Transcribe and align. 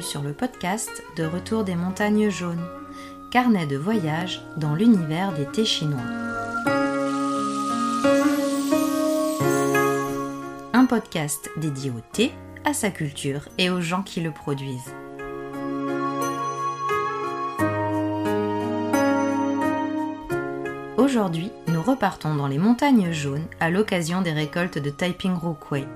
sur 0.00 0.22
le 0.22 0.32
podcast 0.32 1.02
de 1.16 1.24
Retour 1.24 1.64
des 1.64 1.74
montagnes 1.74 2.30
jaunes, 2.30 2.64
carnet 3.30 3.66
de 3.66 3.76
voyage 3.76 4.42
dans 4.56 4.74
l'univers 4.74 5.32
des 5.32 5.46
thés 5.46 5.64
chinois. 5.64 6.00
Un 10.72 10.86
podcast 10.86 11.50
dédié 11.56 11.90
au 11.90 12.00
thé, 12.12 12.32
à 12.64 12.72
sa 12.72 12.90
culture 12.90 13.48
et 13.58 13.70
aux 13.70 13.80
gens 13.80 14.02
qui 14.02 14.20
le 14.20 14.32
produisent. 14.32 14.92
Aujourd'hui, 21.06 21.52
nous 21.68 21.82
repartons 21.82 22.34
dans 22.34 22.48
les 22.48 22.58
montagnes 22.58 23.12
jaunes 23.12 23.46
à 23.60 23.70
l'occasion 23.70 24.22
des 24.22 24.32
récoltes 24.32 24.78
de 24.78 24.90
Taiping 24.90 25.34
Rokway 25.34 25.86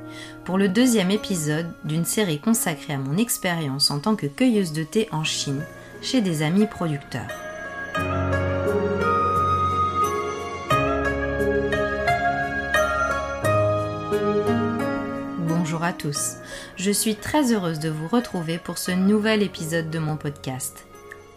pour 0.44 0.56
le 0.56 0.68
deuxième 0.68 1.10
épisode 1.10 1.66
d'une 1.82 2.04
série 2.04 2.38
consacrée 2.38 2.92
à 2.92 2.98
mon 2.98 3.16
expérience 3.16 3.90
en 3.90 3.98
tant 3.98 4.14
que 4.14 4.28
cueilleuse 4.28 4.72
de 4.72 4.84
thé 4.84 5.08
en 5.10 5.24
Chine 5.24 5.64
chez 6.00 6.20
des 6.20 6.42
amis 6.42 6.66
producteurs. 6.66 7.26
Bonjour 15.40 15.82
à 15.82 15.92
tous, 15.92 16.36
je 16.76 16.92
suis 16.92 17.16
très 17.16 17.52
heureuse 17.52 17.80
de 17.80 17.88
vous 17.88 18.06
retrouver 18.06 18.58
pour 18.58 18.78
ce 18.78 18.92
nouvel 18.92 19.42
épisode 19.42 19.90
de 19.90 19.98
mon 19.98 20.16
podcast. 20.16 20.86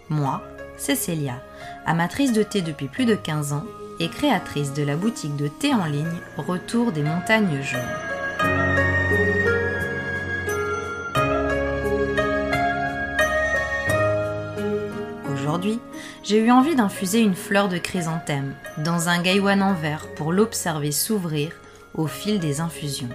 Moi, 0.09 0.43
c'est 0.77 0.95
Célia, 0.95 1.41
amatrice 1.85 2.33
de 2.33 2.43
thé 2.43 2.61
depuis 2.61 2.87
plus 2.87 3.05
de 3.05 3.15
15 3.15 3.53
ans 3.53 3.65
et 3.99 4.09
créatrice 4.09 4.73
de 4.73 4.83
la 4.83 4.95
boutique 4.95 5.35
de 5.35 5.47
thé 5.47 5.73
en 5.73 5.85
ligne 5.85 6.19
Retour 6.37 6.91
des 6.91 7.03
montagnes 7.03 7.61
jaunes. 7.61 7.81
Aujourd'hui, 15.31 15.79
j'ai 16.23 16.39
eu 16.39 16.51
envie 16.51 16.75
d'infuser 16.75 17.19
une 17.19 17.35
fleur 17.35 17.69
de 17.69 17.77
chrysanthème 17.77 18.55
dans 18.77 19.09
un 19.09 19.21
gaïwan 19.21 19.61
en 19.61 19.73
verre 19.73 20.07
pour 20.15 20.31
l'observer 20.31 20.91
s'ouvrir 20.91 21.51
au 21.93 22.07
fil 22.07 22.39
des 22.39 22.59
infusions. 22.59 23.09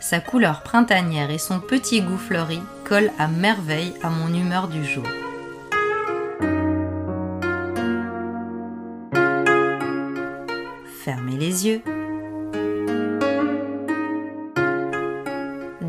Sa 0.00 0.20
couleur 0.20 0.62
printanière 0.62 1.30
et 1.30 1.38
son 1.38 1.60
petit 1.60 2.00
goût 2.00 2.16
fleuri 2.16 2.60
collent 2.84 3.12
à 3.18 3.28
merveille 3.28 3.92
à 4.02 4.10
mon 4.10 4.32
humeur 4.32 4.68
du 4.68 4.84
jour. 4.84 5.06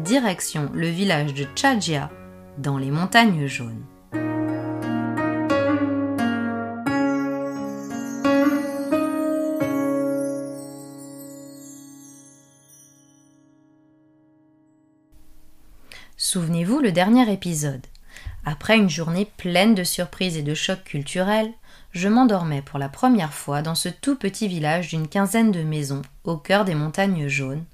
Direction 0.04 0.72
le 0.74 0.88
village 0.88 1.36
de 1.36 1.46
Chajia, 1.56 2.10
dans 2.58 2.80
les 2.80 2.90
montagnes 2.90 3.46
jaunes. 3.46 3.86
Souvenez-vous 16.18 16.80
le 16.80 16.92
dernier 16.92 17.32
épisode. 17.32 17.86
Après 18.46 18.78
une 18.78 18.90
journée 18.90 19.26
pleine 19.38 19.76
de 19.76 19.84
surprises 19.84 20.38
et 20.38 20.42
de 20.42 20.54
chocs 20.54 20.84
culturels, 20.84 21.52
je 21.92 22.08
m'endormais 22.08 22.62
pour 22.62 22.80
la 22.80 22.90
première 22.90 23.34
fois 23.34 23.62
dans 23.62 23.76
ce 23.76 23.90
tout 23.90 24.16
petit 24.16 24.48
village 24.48 24.90
d'une 24.90 25.08
quinzaine 25.08 25.52
de 25.52 25.64
maisons 25.64 26.02
au 26.24 26.38
cœur 26.38 26.66
des 26.66 26.76
montagnes 26.76 27.28
jaunes, 27.28 27.66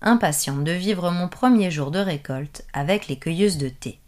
impatiente 0.00 0.64
de 0.64 0.72
vivre 0.72 1.10
mon 1.10 1.28
premier 1.28 1.70
jour 1.70 1.90
de 1.90 1.98
récolte 1.98 2.64
avec 2.72 3.08
les 3.08 3.18
cueilleuses 3.18 3.58
de 3.58 3.68
thé. 3.68 3.98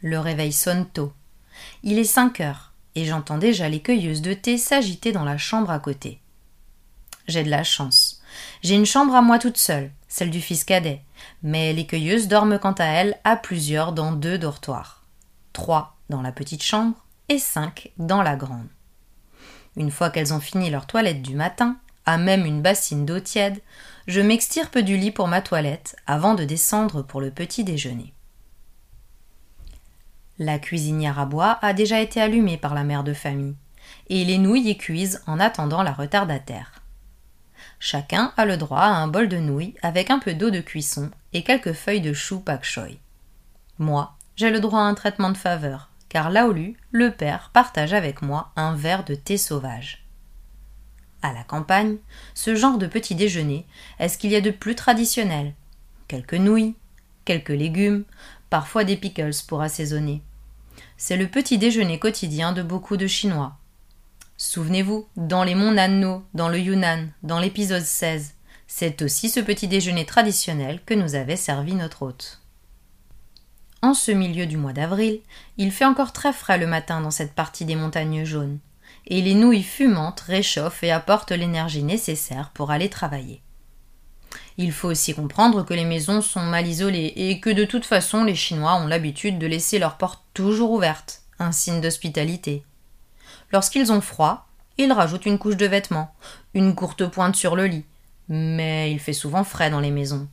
Le 0.00 0.18
réveil 0.18 0.52
sonne 0.52 0.86
tôt. 0.86 1.12
Il 1.82 1.98
est 1.98 2.04
cinq 2.04 2.40
heures 2.40 2.72
et 2.94 3.04
j'entends 3.04 3.38
déjà 3.38 3.68
les 3.68 3.80
cueilleuses 3.80 4.22
de 4.22 4.32
thé 4.32 4.58
s'agiter 4.58 5.12
dans 5.12 5.24
la 5.24 5.38
chambre 5.38 5.70
à 5.70 5.78
côté. 5.78 6.20
J'ai 7.26 7.42
de 7.42 7.50
la 7.50 7.64
chance. 7.64 8.22
J'ai 8.62 8.74
une 8.74 8.86
chambre 8.86 9.14
à 9.14 9.22
moi 9.22 9.38
toute 9.38 9.58
seule, 9.58 9.90
celle 10.08 10.30
du 10.30 10.40
fils 10.40 10.64
cadet, 10.64 11.02
mais 11.42 11.72
les 11.72 11.86
cueilleuses 11.86 12.28
dorment 12.28 12.58
quant 12.58 12.72
à 12.72 12.84
elles 12.84 13.18
à 13.24 13.36
plusieurs 13.36 13.92
dans 13.92 14.12
deux 14.12 14.38
dortoirs. 14.38 15.04
Trois 15.52 15.96
dans 16.08 16.22
la 16.22 16.32
petite 16.32 16.62
chambre 16.62 16.96
et 17.28 17.38
cinq 17.38 17.92
dans 17.98 18.22
la 18.22 18.36
grande. 18.36 18.68
Une 19.76 19.90
fois 19.90 20.10
qu'elles 20.10 20.34
ont 20.34 20.40
fini 20.40 20.70
leur 20.70 20.86
toilette 20.86 21.22
du 21.22 21.36
matin, 21.36 21.76
à 22.06 22.16
même 22.16 22.46
une 22.46 22.62
bassine 22.62 23.04
d'eau 23.04 23.20
tiède, 23.20 23.60
je 24.06 24.20
m'extirpe 24.20 24.78
du 24.78 24.96
lit 24.96 25.10
pour 25.10 25.28
ma 25.28 25.42
toilette 25.42 25.96
avant 26.06 26.34
de 26.34 26.44
descendre 26.44 27.02
pour 27.02 27.20
le 27.20 27.30
petit 27.30 27.64
déjeuner. 27.64 28.14
La 30.38 30.58
cuisinière 30.58 31.18
à 31.18 31.26
bois 31.26 31.58
a 31.62 31.72
déjà 31.72 32.00
été 32.00 32.20
allumée 32.20 32.56
par 32.56 32.74
la 32.74 32.84
mère 32.84 33.04
de 33.04 33.12
famille, 33.12 33.56
et 34.08 34.24
les 34.24 34.38
nouilles 34.38 34.70
y 34.70 34.78
cuisent 34.78 35.22
en 35.26 35.38
attendant 35.38 35.82
la 35.82 35.92
retardataire. 35.92 36.77
Chacun 37.80 38.32
a 38.36 38.44
le 38.44 38.56
droit 38.56 38.80
à 38.80 38.96
un 38.96 39.08
bol 39.08 39.28
de 39.28 39.38
nouilles 39.38 39.74
avec 39.82 40.10
un 40.10 40.18
peu 40.18 40.34
d'eau 40.34 40.50
de 40.50 40.60
cuisson 40.60 41.10
et 41.32 41.42
quelques 41.42 41.72
feuilles 41.72 42.00
de 42.00 42.12
chou 42.12 42.40
pak 42.40 42.64
choy. 42.64 42.98
Moi, 43.78 44.16
j'ai 44.36 44.50
le 44.50 44.60
droit 44.60 44.80
à 44.80 44.84
un 44.84 44.94
traitement 44.94 45.30
de 45.30 45.36
faveur, 45.36 45.90
car 46.08 46.30
Laolu, 46.30 46.76
le 46.90 47.10
père, 47.10 47.50
partage 47.52 47.92
avec 47.92 48.22
moi 48.22 48.50
un 48.56 48.74
verre 48.74 49.04
de 49.04 49.14
thé 49.14 49.36
sauvage. 49.36 50.04
À 51.22 51.32
la 51.32 51.42
campagne, 51.42 51.96
ce 52.34 52.54
genre 52.54 52.78
de 52.78 52.86
petit 52.86 53.14
déjeuner 53.14 53.66
est 53.98 54.08
ce 54.08 54.18
qu'il 54.18 54.30
y 54.30 54.36
a 54.36 54.40
de 54.40 54.50
plus 54.52 54.74
traditionnel? 54.74 55.54
Quelques 56.06 56.34
nouilles, 56.34 56.76
quelques 57.24 57.48
légumes, 57.48 58.04
parfois 58.50 58.84
des 58.84 58.96
pickles 58.96 59.30
pour 59.46 59.60
assaisonner. 59.60 60.22
C'est 60.96 61.16
le 61.16 61.26
petit 61.26 61.58
déjeuner 61.58 61.98
quotidien 61.98 62.52
de 62.52 62.62
beaucoup 62.62 62.96
de 62.96 63.06
Chinois. 63.06 63.56
Souvenez-vous, 64.40 65.08
dans 65.16 65.42
les 65.42 65.56
monts 65.56 65.72
Nanno, 65.72 66.22
dans 66.32 66.48
le 66.48 66.60
Yunnan, 66.60 67.08
dans 67.24 67.40
l'épisode 67.40 67.82
16, 67.82 68.34
c'est 68.68 69.02
aussi 69.02 69.30
ce 69.30 69.40
petit 69.40 69.66
déjeuner 69.66 70.06
traditionnel 70.06 70.80
que 70.86 70.94
nous 70.94 71.16
avait 71.16 71.34
servi 71.34 71.74
notre 71.74 72.02
hôte. 72.02 72.40
En 73.82 73.94
ce 73.94 74.12
milieu 74.12 74.46
du 74.46 74.56
mois 74.56 74.72
d'avril, 74.72 75.22
il 75.56 75.72
fait 75.72 75.84
encore 75.84 76.12
très 76.12 76.32
frais 76.32 76.56
le 76.56 76.68
matin 76.68 77.00
dans 77.00 77.10
cette 77.10 77.32
partie 77.32 77.64
des 77.64 77.74
montagnes 77.74 78.24
jaunes, 78.24 78.60
et 79.08 79.22
les 79.22 79.34
nouilles 79.34 79.64
fumantes 79.64 80.20
réchauffent 80.20 80.84
et 80.84 80.92
apportent 80.92 81.32
l'énergie 81.32 81.82
nécessaire 81.82 82.50
pour 82.54 82.70
aller 82.70 82.88
travailler. 82.88 83.42
Il 84.56 84.70
faut 84.70 84.88
aussi 84.88 85.14
comprendre 85.14 85.64
que 85.64 85.74
les 85.74 85.84
maisons 85.84 86.22
sont 86.22 86.42
mal 86.42 86.68
isolées 86.68 87.12
et 87.16 87.40
que 87.40 87.50
de 87.50 87.64
toute 87.64 87.86
façon 87.86 88.22
les 88.22 88.36
Chinois 88.36 88.76
ont 88.76 88.86
l'habitude 88.86 89.40
de 89.40 89.48
laisser 89.48 89.80
leurs 89.80 89.96
portes 89.96 90.22
toujours 90.32 90.70
ouvertes, 90.70 91.22
un 91.40 91.50
signe 91.50 91.80
d'hospitalité. 91.80 92.62
Lorsqu'ils 93.50 93.90
ont 93.92 94.02
froid, 94.02 94.46
ils 94.76 94.92
rajoutent 94.92 95.26
une 95.26 95.38
couche 95.38 95.56
de 95.56 95.66
vêtements, 95.66 96.14
une 96.54 96.74
courte 96.74 97.06
pointe 97.06 97.34
sur 97.34 97.56
le 97.56 97.66
lit, 97.66 97.84
mais 98.28 98.92
il 98.92 99.00
fait 99.00 99.14
souvent 99.14 99.42
frais 99.42 99.70
dans 99.70 99.80
les 99.80 99.90
maisons. 99.90 100.28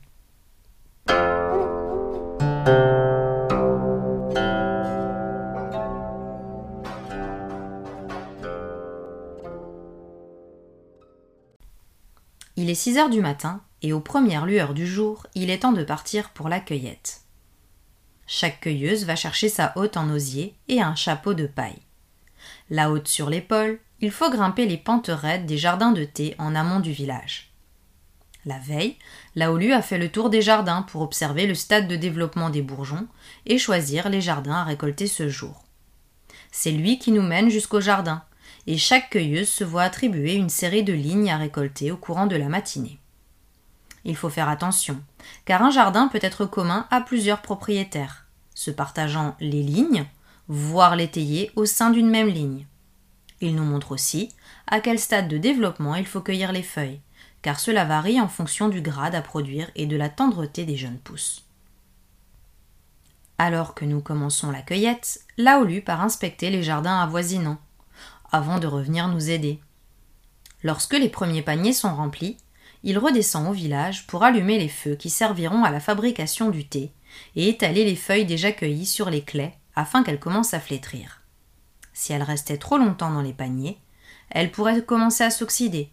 Il 12.58 12.70
est 12.70 12.74
six 12.74 12.98
heures 12.98 13.10
du 13.10 13.20
matin, 13.20 13.62
et 13.82 13.92
aux 13.92 14.00
premières 14.00 14.46
lueurs 14.46 14.74
du 14.74 14.86
jour, 14.86 15.26
il 15.34 15.50
est 15.50 15.60
temps 15.60 15.72
de 15.72 15.84
partir 15.84 16.30
pour 16.30 16.48
la 16.48 16.60
cueillette. 16.60 17.22
Chaque 18.26 18.60
cueilleuse 18.60 19.04
va 19.04 19.14
chercher 19.14 19.48
sa 19.48 19.72
hotte 19.76 19.96
en 19.96 20.10
osier 20.10 20.54
et 20.68 20.80
un 20.82 20.94
chapeau 20.94 21.32
de 21.32 21.46
paille. 21.46 21.85
La 22.70 22.90
haute 22.90 23.08
sur 23.08 23.30
l'épaule, 23.30 23.78
il 24.00 24.10
faut 24.10 24.30
grimper 24.30 24.66
les 24.66 24.76
pentes 24.76 25.10
raides 25.12 25.46
des 25.46 25.58
jardins 25.58 25.92
de 25.92 26.04
thé 26.04 26.34
en 26.38 26.54
amont 26.54 26.80
du 26.80 26.92
village. 26.92 27.52
La 28.44 28.58
veille, 28.58 28.96
Laolu 29.34 29.72
a 29.72 29.82
fait 29.82 29.98
le 29.98 30.08
tour 30.08 30.30
des 30.30 30.42
jardins 30.42 30.82
pour 30.82 31.02
observer 31.02 31.46
le 31.46 31.54
stade 31.54 31.88
de 31.88 31.96
développement 31.96 32.50
des 32.50 32.62
bourgeons 32.62 33.08
et 33.44 33.58
choisir 33.58 34.08
les 34.08 34.20
jardins 34.20 34.54
à 34.54 34.64
récolter 34.64 35.06
ce 35.06 35.28
jour. 35.28 35.64
C'est 36.52 36.70
lui 36.70 36.98
qui 36.98 37.10
nous 37.10 37.22
mène 37.22 37.50
jusqu'au 37.50 37.80
jardin, 37.80 38.22
et 38.66 38.78
chaque 38.78 39.10
cueilleuse 39.10 39.48
se 39.48 39.64
voit 39.64 39.82
attribuer 39.82 40.34
une 40.34 40.48
série 40.48 40.84
de 40.84 40.92
lignes 40.92 41.30
à 41.30 41.36
récolter 41.36 41.90
au 41.90 41.96
courant 41.96 42.26
de 42.26 42.36
la 42.36 42.48
matinée. 42.48 42.98
Il 44.04 44.16
faut 44.16 44.30
faire 44.30 44.48
attention, 44.48 45.00
car 45.44 45.62
un 45.62 45.70
jardin 45.70 46.06
peut 46.08 46.20
être 46.22 46.46
commun 46.46 46.86
à 46.90 47.00
plusieurs 47.00 47.42
propriétaires, 47.42 48.26
se 48.54 48.70
partageant 48.70 49.36
les 49.40 49.62
lignes, 49.62 50.06
voire 50.48 50.96
l'étayer 50.96 51.50
au 51.56 51.64
sein 51.66 51.90
d'une 51.90 52.10
même 52.10 52.28
ligne. 52.28 52.66
Il 53.40 53.54
nous 53.54 53.64
montre 53.64 53.92
aussi 53.92 54.30
à 54.66 54.80
quel 54.80 54.98
stade 54.98 55.28
de 55.28 55.38
développement 55.38 55.94
il 55.94 56.06
faut 56.06 56.20
cueillir 56.20 56.52
les 56.52 56.62
feuilles, 56.62 57.00
car 57.42 57.60
cela 57.60 57.84
varie 57.84 58.20
en 58.20 58.28
fonction 58.28 58.68
du 58.68 58.80
grade 58.80 59.14
à 59.14 59.22
produire 59.22 59.70
et 59.74 59.86
de 59.86 59.96
la 59.96 60.08
tendreté 60.08 60.64
des 60.64 60.76
jeunes 60.76 60.98
pousses. 60.98 61.44
Alors 63.38 63.74
que 63.74 63.84
nous 63.84 64.00
commençons 64.00 64.50
la 64.50 64.62
cueillette, 64.62 65.20
Laolu 65.36 65.82
part 65.82 66.00
inspecter 66.00 66.50
les 66.50 66.62
jardins 66.62 67.00
avoisinants, 67.00 67.58
avant 68.32 68.58
de 68.58 68.66
revenir 68.66 69.08
nous 69.08 69.28
aider. 69.28 69.60
Lorsque 70.62 70.94
les 70.94 71.10
premiers 71.10 71.42
paniers 71.42 71.74
sont 71.74 71.94
remplis, 71.94 72.38
il 72.82 72.98
redescend 72.98 73.48
au 73.48 73.52
village 73.52 74.06
pour 74.06 74.22
allumer 74.22 74.58
les 74.58 74.68
feux 74.68 74.94
qui 74.94 75.10
serviront 75.10 75.64
à 75.64 75.70
la 75.70 75.80
fabrication 75.80 76.50
du 76.50 76.66
thé 76.66 76.92
et 77.34 77.48
étaler 77.48 77.84
les 77.84 77.96
feuilles 77.96 78.26
déjà 78.26 78.52
cueillies 78.52 78.86
sur 78.86 79.10
les 79.10 79.22
claies 79.22 79.54
afin 79.76 80.02
qu'elles 80.02 80.18
commencent 80.18 80.54
à 80.54 80.60
flétrir. 80.60 81.22
Si 81.92 82.12
elles 82.12 82.22
restaient 82.22 82.58
trop 82.58 82.78
longtemps 82.78 83.10
dans 83.10 83.22
les 83.22 83.32
paniers, 83.32 83.78
elles 84.30 84.50
pourraient 84.50 84.82
commencer 84.82 85.24
à 85.24 85.30
s'oxyder. 85.30 85.90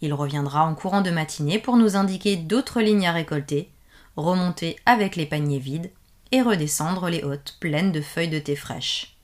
Il 0.00 0.14
reviendra 0.14 0.64
en 0.64 0.74
courant 0.74 1.02
de 1.02 1.10
matinée 1.10 1.58
pour 1.58 1.76
nous 1.76 1.96
indiquer 1.96 2.36
d'autres 2.36 2.80
lignes 2.80 3.06
à 3.06 3.12
récolter, 3.12 3.70
remonter 4.16 4.76
avec 4.86 5.16
les 5.16 5.26
paniers 5.26 5.58
vides 5.58 5.90
et 6.32 6.42
redescendre 6.42 7.08
les 7.08 7.22
hautes 7.22 7.56
pleines 7.60 7.92
de 7.92 8.00
feuilles 8.00 8.28
de 8.28 8.38
thé 8.38 8.56
fraîches. 8.56 9.16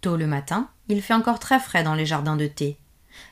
Tôt 0.00 0.16
le 0.16 0.26
matin, 0.26 0.68
il 0.88 1.00
fait 1.00 1.14
encore 1.14 1.38
très 1.38 1.60
frais 1.60 1.84
dans 1.84 1.94
les 1.94 2.06
jardins 2.06 2.36
de 2.36 2.46
thé. 2.46 2.76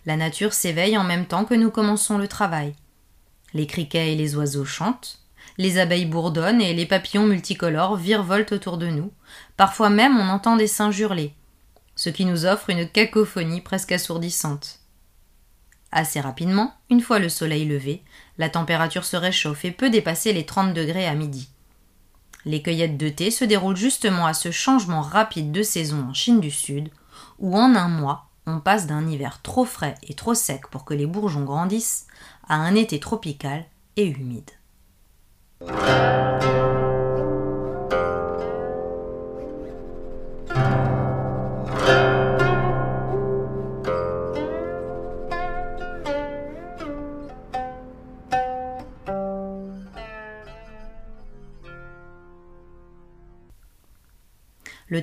La 0.06 0.16
nature 0.16 0.52
s'éveille 0.52 0.96
en 0.96 1.04
même 1.04 1.26
temps 1.26 1.44
que 1.44 1.54
nous 1.54 1.70
commençons 1.70 2.18
le 2.18 2.28
travail. 2.28 2.74
Les 3.54 3.66
criquets 3.66 4.12
et 4.12 4.16
les 4.16 4.36
oiseaux 4.36 4.64
chantent, 4.64 5.20
les 5.58 5.78
abeilles 5.78 6.06
bourdonnent 6.06 6.60
et 6.60 6.74
les 6.74 6.86
papillons 6.86 7.26
multicolores 7.26 7.96
virevoltent 7.96 8.52
autour 8.52 8.78
de 8.78 8.88
nous. 8.88 9.12
Parfois 9.56 9.90
même 9.90 10.18
on 10.18 10.28
entend 10.28 10.56
des 10.56 10.66
singes 10.66 10.98
hurler, 10.98 11.34
ce 11.96 12.10
qui 12.10 12.24
nous 12.24 12.46
offre 12.46 12.70
une 12.70 12.88
cacophonie 12.88 13.60
presque 13.60 13.92
assourdissante. 13.92 14.80
Assez 15.92 16.20
rapidement, 16.20 16.74
une 16.88 17.00
fois 17.00 17.18
le 17.18 17.28
soleil 17.28 17.64
levé, 17.64 18.02
la 18.38 18.48
température 18.48 19.04
se 19.04 19.16
réchauffe 19.16 19.64
et 19.64 19.72
peut 19.72 19.90
dépasser 19.90 20.32
les 20.32 20.46
30 20.46 20.72
degrés 20.72 21.06
à 21.06 21.14
midi. 21.14 21.48
Les 22.44 22.62
cueillettes 22.62 22.96
de 22.96 23.08
thé 23.08 23.30
se 23.30 23.44
déroulent 23.44 23.76
justement 23.76 24.26
à 24.26 24.32
ce 24.32 24.50
changement 24.50 25.02
rapide 25.02 25.52
de 25.52 25.62
saison 25.62 26.06
en 26.08 26.14
Chine 26.14 26.40
du 26.40 26.50
Sud, 26.50 26.88
où 27.38 27.56
en 27.56 27.74
un 27.74 27.88
mois, 27.88 28.28
on 28.46 28.60
passe 28.60 28.86
d'un 28.86 29.06
hiver 29.06 29.42
trop 29.42 29.64
frais 29.64 29.96
et 30.02 30.14
trop 30.14 30.34
sec 30.34 30.68
pour 30.68 30.84
que 30.84 30.94
les 30.94 31.06
bourgeons 31.06 31.44
grandissent 31.44 32.06
à 32.48 32.54
un 32.54 32.74
été 32.74 32.98
tropical 32.98 33.66
et 33.96 34.06
humide. 34.06 34.50
Le 35.62 35.68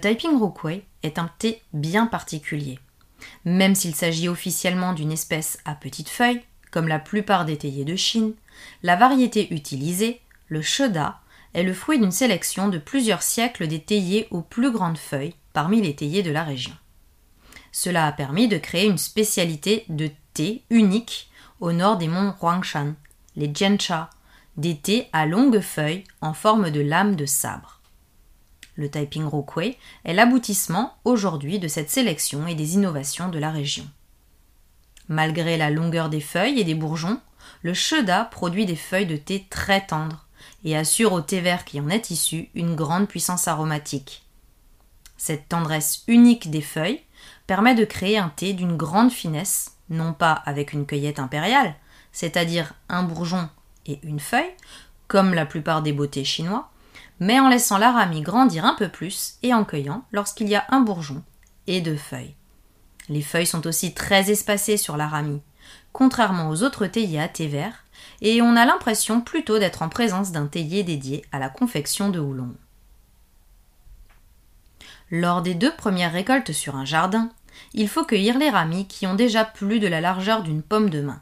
Taiping 0.01 0.37
Rokwei 0.39 0.83
est 1.03 1.19
un 1.19 1.29
thé 1.37 1.61
bien 1.71 2.07
particulier. 2.07 2.79
Même 3.45 3.75
s'il 3.75 3.93
s'agit 3.93 4.27
officiellement 4.27 4.93
d'une 4.93 5.11
espèce 5.11 5.59
à 5.65 5.75
petites 5.75 6.09
feuilles, 6.09 6.41
comme 6.71 6.87
la 6.87 6.99
plupart 6.99 7.45
des 7.45 7.57
théiers 7.57 7.85
de 7.85 7.95
Chine, 7.95 8.33
la 8.81 8.95
variété 8.95 9.53
utilisée, 9.53 10.19
le 10.47 10.61
Sheda, 10.61 11.19
est 11.53 11.63
le 11.63 11.73
fruit 11.73 11.99
d'une 11.99 12.11
sélection 12.11 12.67
de 12.67 12.77
plusieurs 12.77 13.23
siècles 13.23 13.67
des 13.67 13.81
théiers 13.81 14.27
aux 14.31 14.41
plus 14.41 14.71
grandes 14.71 14.97
feuilles 14.97 15.35
parmi 15.53 15.81
les 15.81 15.95
théiers 15.95 16.23
de 16.23 16.31
la 16.31 16.43
région. 16.43 16.73
Cela 17.71 18.05
a 18.05 18.11
permis 18.11 18.47
de 18.47 18.57
créer 18.57 18.85
une 18.85 18.97
spécialité 18.97 19.85
de 19.89 20.09
thé 20.33 20.63
unique 20.69 21.29
au 21.59 21.71
nord 21.71 21.97
des 21.97 22.07
monts 22.07 22.33
Huangshan, 22.41 22.93
les 23.35 23.51
Jiancha, 23.53 24.09
des 24.55 24.77
thés 24.77 25.09
à 25.13 25.25
longues 25.25 25.59
feuilles 25.59 26.03
en 26.21 26.33
forme 26.33 26.71
de 26.71 26.81
lame 26.81 27.15
de 27.15 27.25
sabre. 27.25 27.81
Le 28.75 28.89
Taiping 28.89 29.25
Rokwei 29.25 29.77
est 30.05 30.13
l'aboutissement 30.13 30.95
aujourd'hui 31.03 31.57
de 31.57 31.67
cette 31.67 31.89
sélection 31.89 32.45
et 32.47 32.55
des 32.55 32.75
innovations 32.75 33.29
de 33.29 33.39
la 33.39 33.49
région. 33.49 33.87
Malgré 35.07 35.57
la 35.57 35.71
longueur 35.71 36.09
des 36.09 36.21
feuilles 36.21 36.59
et 36.59 36.63
des 36.63 36.75
bourgeons, 36.75 37.19
le 37.63 37.73
Sheda 37.73 38.25
produit 38.25 38.65
des 38.65 38.75
feuilles 38.75 39.07
de 39.07 39.17
thé 39.17 39.47
très 39.49 39.85
tendres 39.85 40.26
et 40.67 40.75
assure 40.75 41.13
au 41.13 41.21
thé 41.21 41.39
vert 41.39 41.63
qui 41.63 41.79
en 41.79 41.87
est 41.87 42.09
issu 42.09 42.49
une 42.53 42.75
grande 42.75 43.07
puissance 43.07 43.47
aromatique. 43.47 44.25
Cette 45.15 45.47
tendresse 45.47 46.03
unique 46.07 46.51
des 46.51 46.61
feuilles 46.61 46.99
permet 47.47 47.73
de 47.73 47.85
créer 47.85 48.17
un 48.17 48.27
thé 48.27 48.51
d'une 48.51 48.75
grande 48.75 49.09
finesse, 49.09 49.77
non 49.89 50.11
pas 50.11 50.33
avec 50.33 50.73
une 50.73 50.85
cueillette 50.85 51.19
impériale, 51.19 51.75
c'est-à-dire 52.11 52.73
un 52.89 53.03
bourgeon 53.03 53.47
et 53.85 54.01
une 54.03 54.19
feuille, 54.19 54.51
comme 55.07 55.33
la 55.33 55.45
plupart 55.45 55.81
des 55.81 55.93
beautés 55.93 56.25
chinois, 56.25 56.69
mais 57.21 57.39
en 57.39 57.47
laissant 57.47 57.77
l'aramie 57.77 58.21
grandir 58.21 58.65
un 58.65 58.75
peu 58.75 58.89
plus 58.89 59.35
et 59.43 59.53
en 59.53 59.63
cueillant 59.63 60.03
lorsqu'il 60.11 60.49
y 60.49 60.55
a 60.55 60.65
un 60.67 60.81
bourgeon 60.81 61.23
et 61.67 61.79
deux 61.79 61.95
feuilles. 61.95 62.35
Les 63.07 63.21
feuilles 63.21 63.47
sont 63.47 63.65
aussi 63.67 63.93
très 63.93 64.31
espacées 64.31 64.75
sur 64.75 64.97
l'aramie, 64.97 65.41
contrairement 65.93 66.49
aux 66.49 66.61
autres 66.61 66.87
théiers 66.87 67.21
à 67.21 67.29
thé 67.29 67.47
vert, 67.47 67.85
et 68.21 68.41
on 68.41 68.55
a 68.55 68.65
l'impression 68.65 69.21
plutôt 69.21 69.59
d'être 69.59 69.81
en 69.81 69.89
présence 69.89 70.31
d'un 70.31 70.47
théier 70.47 70.83
dédié 70.83 71.23
à 71.31 71.39
la 71.39 71.49
confection 71.49 72.09
de 72.09 72.19
houblon. 72.19 72.55
Lors 75.09 75.41
des 75.41 75.53
deux 75.53 75.73
premières 75.75 76.11
récoltes 76.11 76.51
sur 76.51 76.75
un 76.75 76.85
jardin, 76.85 77.29
il 77.73 77.87
faut 77.87 78.03
cueillir 78.03 78.37
les 78.37 78.49
ramis 78.49 78.87
qui 78.87 79.07
ont 79.07 79.15
déjà 79.15 79.45
plus 79.45 79.79
de 79.79 79.87
la 79.87 80.01
largeur 80.01 80.43
d'une 80.43 80.61
pomme 80.61 80.89
de 80.89 81.01
main. 81.01 81.21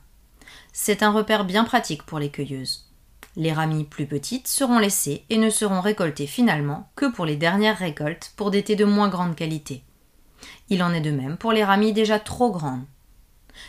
C'est 0.73 1.03
un 1.03 1.11
repère 1.11 1.45
bien 1.45 1.63
pratique 1.63 2.03
pour 2.03 2.19
les 2.19 2.29
cueilleuses. 2.29 2.89
Les 3.37 3.53
ramis 3.53 3.83
plus 3.83 4.05
petites 4.05 4.47
seront 4.47 4.79
laissées 4.79 5.25
et 5.29 5.37
ne 5.37 5.49
seront 5.49 5.81
récoltées 5.81 6.27
finalement 6.27 6.89
que 6.95 7.11
pour 7.11 7.25
les 7.25 7.35
dernières 7.35 7.77
récoltes 7.77 8.33
pour 8.35 8.49
des 8.49 8.63
thés 8.63 8.75
de 8.75 8.85
moins 8.85 9.09
grande 9.09 9.35
qualité. 9.35 9.83
Il 10.69 10.81
en 10.81 10.93
est 10.93 11.01
de 11.01 11.11
même 11.11 11.37
pour 11.37 11.51
les 11.51 11.63
ramis 11.63 11.93
déjà 11.93 12.19
trop 12.19 12.51
grandes. 12.51 12.85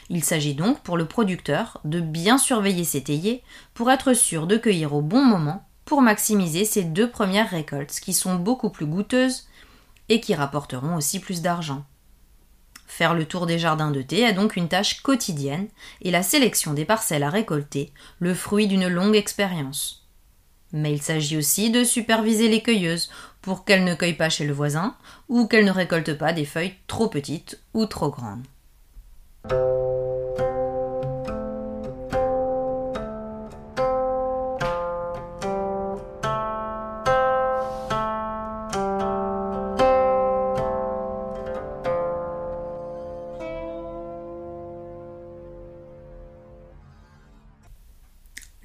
Il 0.09 0.25
s'agit 0.25 0.55
donc 0.55 0.81
pour 0.81 0.97
le 0.97 1.07
producteur 1.07 1.81
de 1.85 2.01
bien 2.01 2.39
surveiller 2.39 2.85
ses 2.85 3.03
théiers 3.03 3.43
pour 3.75 3.91
être 3.91 4.13
sûr 4.13 4.47
de 4.47 4.57
cueillir 4.57 4.95
au 4.95 5.03
bon 5.03 5.25
moment 5.25 5.67
pour 5.85 6.03
maximiser 6.03 6.65
ces 6.65 6.83
deux 6.83 7.09
premières 7.09 7.51
récoltes 7.51 8.01
qui 8.01 8.13
sont 8.13 8.37
beaucoup 8.37 8.71
plus 8.71 8.87
goûteuses 8.87 9.47
et 10.09 10.21
qui 10.21 10.35
rapporteront 10.35 10.97
aussi 10.97 11.21
plus 11.21 11.43
d'argent. 11.43 11.85
Faire 12.87 13.15
le 13.15 13.25
tour 13.25 13.47
des 13.47 13.59
jardins 13.59 13.91
de 13.91 14.03
thé 14.03 14.21
est 14.21 14.33
donc 14.33 14.57
une 14.57 14.69
tâche 14.69 15.03
quotidienne 15.03 15.69
et 16.03 16.11
la 16.11 16.23
sélection 16.23 16.73
des 16.73 16.85
parcelles 16.85 17.25
à 17.25 17.31
récolter, 17.31 17.93
le 18.21 18.35
fruit 18.35 18.69
d'une 18.69 18.89
longue 18.89 19.17
expérience. 19.17 20.07
Mais 20.73 20.93
il 20.93 21.03
s'agit 21.03 21.37
aussi 21.37 21.71
de 21.71 21.85
superviser 21.85 22.49
les 22.49 22.63
cueilleuses 22.63 23.11
pour 23.43 23.65
qu'elles 23.65 23.85
ne 23.85 23.95
cueillent 23.95 24.15
pas 24.15 24.31
chez 24.31 24.45
le 24.45 24.53
voisin 24.53 24.97
ou 25.29 25.47
qu'elles 25.47 25.65
ne 25.65 25.71
récoltent 25.71 26.19
pas 26.19 26.33
des 26.33 26.45
feuilles 26.45 26.75
trop 26.87 27.09
petites 27.09 27.61
ou 27.75 27.87
trop 27.87 28.11
grandes. 28.11 28.47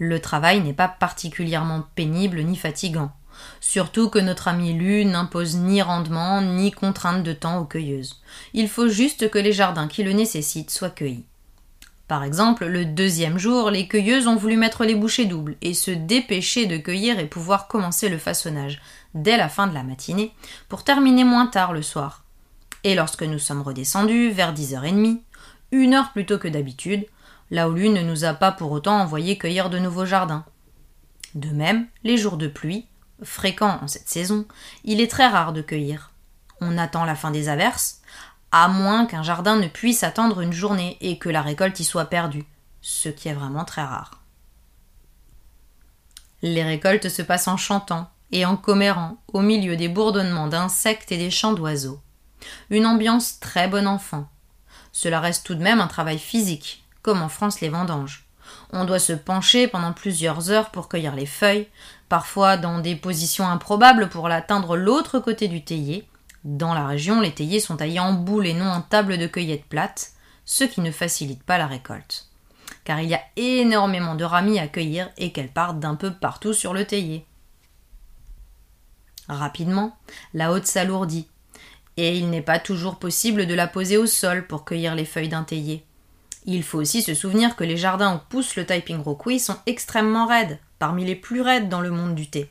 Le 0.03 0.19
travail 0.19 0.61
n'est 0.61 0.73
pas 0.73 0.87
particulièrement 0.87 1.83
pénible 1.93 2.41
ni 2.41 2.55
fatigant. 2.55 3.11
Surtout 3.61 4.09
que 4.09 4.19
notre 4.19 4.47
ami 4.47 4.73
Lu 4.73 5.05
n'impose 5.05 5.55
ni 5.55 5.83
rendement 5.83 6.41
ni 6.41 6.71
contrainte 6.71 7.23
de 7.23 7.31
temps 7.31 7.59
aux 7.59 7.65
cueilleuses. 7.65 8.19
Il 8.53 8.67
faut 8.67 8.89
juste 8.89 9.29
que 9.29 9.37
les 9.37 9.53
jardins 9.53 9.87
qui 9.87 10.03
le 10.03 10.13
nécessitent 10.13 10.71
soient 10.71 10.89
cueillis. 10.89 11.25
Par 12.07 12.23
exemple, 12.23 12.65
le 12.65 12.83
deuxième 12.83 13.37
jour, 13.37 13.69
les 13.69 13.87
cueilleuses 13.87 14.27
ont 14.27 14.35
voulu 14.35 14.57
mettre 14.57 14.83
les 14.83 14.95
bouchées 14.95 15.25
doubles 15.25 15.55
et 15.61 15.73
se 15.73 15.91
dépêcher 15.91 16.65
de 16.65 16.75
cueillir 16.75 17.19
et 17.19 17.27
pouvoir 17.27 17.67
commencer 17.67 18.09
le 18.09 18.17
façonnage 18.17 18.81
dès 19.13 19.37
la 19.37 19.47
fin 19.47 19.67
de 19.67 19.73
la 19.73 19.83
matinée 19.83 20.33
pour 20.67 20.83
terminer 20.83 21.23
moins 21.23 21.47
tard 21.47 21.71
le 21.71 21.83
soir. 21.83 22.25
Et 22.83 22.95
lorsque 22.95 23.23
nous 23.23 23.39
sommes 23.39 23.61
redescendus 23.61 24.31
vers 24.31 24.53
10h30, 24.53 25.21
une 25.71 25.93
heure 25.93 26.11
plus 26.11 26.25
tôt 26.25 26.39
que 26.39 26.47
d'habitude, 26.47 27.05
lui 27.51 27.89
ne 27.89 28.01
nous 28.01 28.25
a 28.25 28.33
pas 28.33 28.51
pour 28.51 28.71
autant 28.71 28.99
envoyé 28.99 29.37
cueillir 29.37 29.69
de 29.69 29.77
nouveaux 29.77 30.05
jardins. 30.05 30.45
De 31.35 31.49
même, 31.49 31.87
les 32.03 32.17
jours 32.17 32.37
de 32.37 32.47
pluie, 32.47 32.87
fréquents 33.23 33.79
en 33.81 33.87
cette 33.87 34.09
saison, 34.09 34.45
il 34.83 35.01
est 35.01 35.09
très 35.09 35.27
rare 35.27 35.53
de 35.53 35.61
cueillir. 35.61 36.11
On 36.59 36.77
attend 36.77 37.05
la 37.05 37.15
fin 37.15 37.31
des 37.31 37.49
averses, 37.49 38.01
à 38.51 38.67
moins 38.67 39.05
qu'un 39.05 39.23
jardin 39.23 39.55
ne 39.55 39.67
puisse 39.67 40.03
attendre 40.03 40.41
une 40.41 40.53
journée 40.53 40.97
et 41.01 41.17
que 41.17 41.29
la 41.29 41.41
récolte 41.41 41.79
y 41.79 41.83
soit 41.83 42.05
perdue, 42.05 42.45
ce 42.81 43.09
qui 43.09 43.29
est 43.29 43.33
vraiment 43.33 43.65
très 43.65 43.83
rare. 43.83 44.21
Les 46.41 46.63
récoltes 46.63 47.09
se 47.09 47.21
passent 47.21 47.47
en 47.47 47.57
chantant 47.57 48.09
et 48.31 48.45
en 48.45 48.57
commérant 48.57 49.17
au 49.31 49.41
milieu 49.41 49.75
des 49.75 49.87
bourdonnements 49.87 50.47
d'insectes 50.47 51.11
et 51.11 51.17
des 51.17 51.31
chants 51.31 51.53
d'oiseaux. 51.53 52.01
Une 52.69 52.85
ambiance 52.85 53.39
très 53.39 53.67
bon 53.67 53.87
enfant. 53.87 54.27
Cela 54.91 55.19
reste 55.19 55.45
tout 55.45 55.55
de 55.55 55.63
même 55.63 55.79
un 55.79 55.87
travail 55.87 56.17
physique, 56.17 56.83
comme 57.01 57.21
en 57.21 57.29
France 57.29 57.61
les 57.61 57.69
vendanges. 57.69 58.25
On 58.73 58.85
doit 58.85 58.99
se 58.99 59.13
pencher 59.13 59.67
pendant 59.67 59.93
plusieurs 59.93 60.51
heures 60.51 60.71
pour 60.71 60.89
cueillir 60.89 61.15
les 61.15 61.25
feuilles, 61.25 61.67
parfois 62.09 62.57
dans 62.57 62.79
des 62.79 62.95
positions 62.95 63.47
improbables 63.47 64.09
pour 64.09 64.27
l'atteindre 64.27 64.77
l'autre 64.77 65.19
côté 65.19 65.47
du 65.47 65.63
théier. 65.63 66.07
Dans 66.43 66.73
la 66.73 66.87
région, 66.87 67.21
les 67.21 67.33
théiers 67.33 67.59
sont 67.59 67.77
taillés 67.77 67.99
en 67.99 68.13
boule 68.13 68.47
et 68.47 68.53
non 68.53 68.69
en 68.69 68.81
table 68.81 69.17
de 69.17 69.27
cueillette 69.27 69.65
plate, 69.65 70.11
ce 70.45 70.63
qui 70.63 70.81
ne 70.81 70.91
facilite 70.91 71.43
pas 71.43 71.57
la 71.57 71.67
récolte. 71.67 72.27
car 72.83 72.99
il 72.99 73.09
y 73.09 73.13
a 73.13 73.21
énormément 73.35 74.15
de 74.15 74.23
ramis 74.23 74.59
à 74.59 74.67
cueillir 74.67 75.09
et 75.17 75.31
qu'elles 75.31 75.51
partent 75.51 75.79
d'un 75.79 75.95
peu 75.95 76.11
partout 76.11 76.53
sur 76.53 76.73
le 76.73 76.85
théier. 76.85 77.25
Rapidement, 79.27 79.95
la 80.33 80.51
haute 80.51 80.65
s'alourdit, 80.65 81.27
et 81.97 82.17
il 82.17 82.29
n'est 82.29 82.41
pas 82.41 82.59
toujours 82.59 82.97
possible 82.97 83.45
de 83.45 83.53
la 83.53 83.67
poser 83.67 83.97
au 83.97 84.07
sol 84.07 84.47
pour 84.47 84.65
cueillir 84.65 84.95
les 84.95 85.05
feuilles 85.05 85.29
d'un 85.29 85.43
théier. 85.43 85.85
Il 86.45 86.63
faut 86.63 86.79
aussi 86.79 87.01
se 87.01 87.13
souvenir 87.13 87.55
que 87.55 87.63
les 87.63 87.77
jardins 87.77 88.15
où 88.15 88.19
pousse 88.29 88.55
le 88.55 88.65
Taiping 88.65 89.01
Rokui 89.01 89.39
sont 89.39 89.57
extrêmement 89.67 90.25
raides, 90.25 90.59
parmi 90.79 91.05
les 91.05 91.15
plus 91.15 91.41
raides 91.41 91.69
dans 91.69 91.81
le 91.81 91.91
monde 91.91 92.15
du 92.15 92.27
thé, 92.27 92.49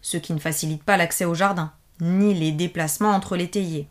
ce 0.00 0.16
qui 0.16 0.32
ne 0.32 0.38
facilite 0.38 0.82
pas 0.82 0.96
l'accès 0.96 1.26
au 1.26 1.34
jardin, 1.34 1.72
ni 2.00 2.32
les 2.32 2.52
déplacements 2.52 3.10
entre 3.10 3.36
les 3.36 3.50
théiers. 3.50 3.88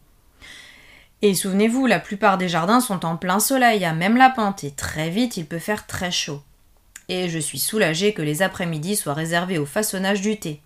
Et 1.22 1.36
souvenez-vous, 1.36 1.86
la 1.86 2.00
plupart 2.00 2.38
des 2.38 2.48
jardins 2.48 2.80
sont 2.80 3.06
en 3.06 3.18
plein 3.18 3.40
soleil, 3.40 3.86
à 3.86 3.94
même 3.94 4.18
la 4.18 4.30
pente, 4.30 4.64
et 4.64 4.72
très 4.72 5.10
vite 5.10 5.38
il 5.38 5.46
peut 5.46 5.60
faire 5.60 5.86
très 5.86 6.12
chaud. 6.12 6.42
Et 7.10 7.30
je 7.30 7.40
suis 7.40 7.60
soulagée 7.60 8.14
que 8.14 8.22
les 8.22 8.42
après-midi 8.42 8.96
soient 8.96 9.14
réservés 9.14 9.58
au 9.58 9.66
façonnage 9.66 10.22
du 10.22 10.40
thé. 10.40 10.62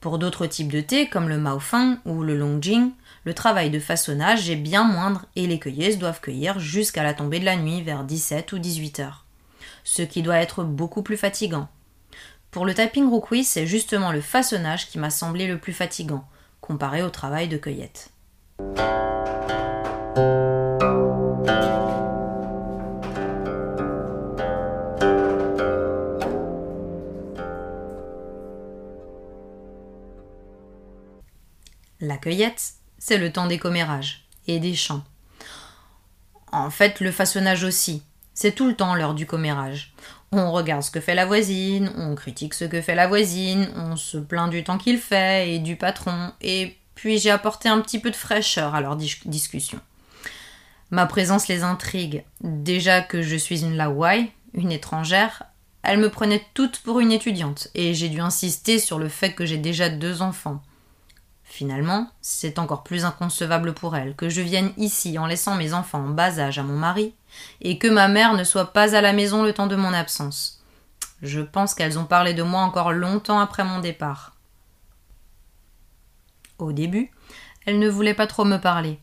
Pour 0.00 0.18
d'autres 0.18 0.46
types 0.46 0.70
de 0.72 0.80
thé, 0.80 1.08
comme 1.08 1.28
le 1.28 1.38
Maofeng 1.38 1.98
ou 2.04 2.22
le 2.22 2.36
Longjing, 2.36 2.90
le 3.24 3.34
travail 3.34 3.70
de 3.70 3.78
façonnage 3.78 4.50
est 4.50 4.56
bien 4.56 4.84
moindre 4.84 5.26
et 5.36 5.46
les 5.46 5.58
cueilleuses 5.58 5.98
doivent 5.98 6.20
cueillir 6.20 6.58
jusqu'à 6.58 7.02
la 7.02 7.14
tombée 7.14 7.38
de 7.38 7.44
la 7.44 7.56
nuit 7.56 7.82
vers 7.82 8.04
17 8.04 8.52
ou 8.52 8.58
18 8.58 9.00
heures. 9.00 9.24
Ce 9.84 10.02
qui 10.02 10.22
doit 10.22 10.38
être 10.38 10.64
beaucoup 10.64 11.02
plus 11.02 11.16
fatigant. 11.16 11.68
Pour 12.50 12.66
le 12.66 12.74
Taiping 12.74 13.10
Rukui, 13.10 13.44
c'est 13.44 13.66
justement 13.66 14.12
le 14.12 14.20
façonnage 14.20 14.88
qui 14.88 14.98
m'a 14.98 15.10
semblé 15.10 15.46
le 15.46 15.58
plus 15.58 15.72
fatigant, 15.72 16.24
comparé 16.60 17.02
au 17.02 17.10
travail 17.10 17.48
de 17.48 17.56
cueillette. 17.56 18.10
La 32.00 32.16
cueillette, 32.18 32.81
c'est 33.04 33.18
le 33.18 33.32
temps 33.32 33.48
des 33.48 33.58
commérages 33.58 34.22
et 34.46 34.60
des 34.60 34.76
chants. 34.76 35.02
En 36.52 36.70
fait, 36.70 37.00
le 37.00 37.10
façonnage 37.10 37.64
aussi. 37.64 38.04
C'est 38.32 38.52
tout 38.52 38.68
le 38.68 38.76
temps 38.76 38.94
l'heure 38.94 39.14
du 39.14 39.26
commérage. 39.26 39.92
On 40.30 40.52
regarde 40.52 40.84
ce 40.84 40.92
que 40.92 41.00
fait 41.00 41.16
la 41.16 41.26
voisine, 41.26 41.92
on 41.96 42.14
critique 42.14 42.54
ce 42.54 42.64
que 42.64 42.80
fait 42.80 42.94
la 42.94 43.08
voisine, 43.08 43.68
on 43.74 43.96
se 43.96 44.18
plaint 44.18 44.48
du 44.48 44.62
temps 44.62 44.78
qu'il 44.78 44.98
fait 44.98 45.52
et 45.52 45.58
du 45.58 45.74
patron, 45.74 46.32
et 46.40 46.78
puis 46.94 47.18
j'ai 47.18 47.32
apporté 47.32 47.68
un 47.68 47.80
petit 47.80 47.98
peu 47.98 48.12
de 48.12 48.16
fraîcheur 48.16 48.76
à 48.76 48.80
leur 48.80 48.94
discussion. 48.94 49.80
Ma 50.92 51.06
présence 51.06 51.48
les 51.48 51.64
intrigue. 51.64 52.22
Déjà 52.40 53.02
que 53.02 53.20
je 53.20 53.34
suis 53.34 53.62
une 53.62 53.76
Lawai, 53.76 54.30
une 54.54 54.70
étrangère, 54.70 55.42
elles 55.82 55.98
me 55.98 56.08
prenaient 56.08 56.46
toutes 56.54 56.78
pour 56.78 57.00
une 57.00 57.10
étudiante, 57.10 57.66
et 57.74 57.94
j'ai 57.94 58.08
dû 58.08 58.20
insister 58.20 58.78
sur 58.78 59.00
le 59.00 59.08
fait 59.08 59.32
que 59.32 59.44
j'ai 59.44 59.58
déjà 59.58 59.88
deux 59.88 60.22
enfants. 60.22 60.62
Finalement, 61.52 62.08
c'est 62.22 62.58
encore 62.58 62.82
plus 62.82 63.04
inconcevable 63.04 63.74
pour 63.74 63.94
elle 63.94 64.16
que 64.16 64.30
je 64.30 64.40
vienne 64.40 64.72
ici 64.78 65.18
en 65.18 65.26
laissant 65.26 65.54
mes 65.54 65.74
enfants 65.74 66.02
en 66.02 66.08
bas 66.08 66.38
âge 66.38 66.58
à 66.58 66.62
mon 66.62 66.78
mari, 66.78 67.14
et 67.60 67.76
que 67.76 67.88
ma 67.88 68.08
mère 68.08 68.32
ne 68.32 68.42
soit 68.42 68.72
pas 68.72 68.96
à 68.96 69.02
la 69.02 69.12
maison 69.12 69.42
le 69.42 69.52
temps 69.52 69.66
de 69.66 69.76
mon 69.76 69.92
absence. 69.92 70.64
Je 71.20 71.42
pense 71.42 71.74
qu'elles 71.74 71.98
ont 71.98 72.06
parlé 72.06 72.32
de 72.32 72.42
moi 72.42 72.62
encore 72.62 72.92
longtemps 72.92 73.38
après 73.38 73.64
mon 73.64 73.80
départ. 73.80 74.34
Au 76.56 76.72
début, 76.72 77.10
elles 77.66 77.78
ne 77.78 77.90
voulaient 77.90 78.14
pas 78.14 78.26
trop 78.26 78.46
me 78.46 78.56
parler. 78.56 78.98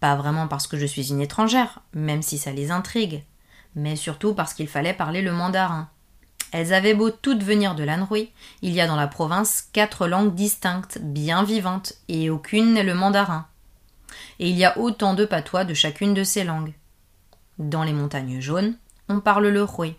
Pas 0.00 0.16
vraiment 0.16 0.48
parce 0.48 0.66
que 0.66 0.78
je 0.78 0.86
suis 0.86 1.10
une 1.10 1.20
étrangère, 1.20 1.82
même 1.92 2.22
si 2.22 2.38
ça 2.38 2.52
les 2.52 2.70
intrigue, 2.70 3.22
mais 3.74 3.96
surtout 3.96 4.32
parce 4.32 4.54
qu'il 4.54 4.66
fallait 4.66 4.94
parler 4.94 5.20
le 5.20 5.32
mandarin. 5.32 5.90
Elles 6.54 6.72
avaient 6.72 6.94
beau 6.94 7.10
toutes 7.10 7.42
venir 7.42 7.74
de 7.74 7.82
l'Anhui, 7.82 8.30
il 8.62 8.74
y 8.74 8.80
a 8.80 8.86
dans 8.86 8.94
la 8.94 9.08
province 9.08 9.68
quatre 9.72 10.06
langues 10.06 10.36
distinctes, 10.36 11.00
bien 11.02 11.42
vivantes, 11.42 11.94
et 12.06 12.30
aucune 12.30 12.74
n'est 12.74 12.84
le 12.84 12.94
mandarin. 12.94 13.48
Et 14.38 14.50
il 14.50 14.56
y 14.56 14.64
a 14.64 14.78
autant 14.78 15.14
de 15.14 15.24
patois 15.24 15.64
de 15.64 15.74
chacune 15.74 16.14
de 16.14 16.22
ces 16.22 16.44
langues. 16.44 16.72
Dans 17.58 17.82
les 17.82 17.92
montagnes 17.92 18.40
jaunes, 18.40 18.76
on 19.08 19.18
parle 19.18 19.48
le 19.48 19.66
hui. 19.66 19.96